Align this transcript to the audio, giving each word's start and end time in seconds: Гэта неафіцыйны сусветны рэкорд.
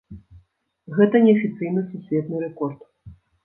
Гэта 0.95 1.21
неафіцыйны 1.27 1.87
сусветны 1.93 2.43
рэкорд. 2.49 2.79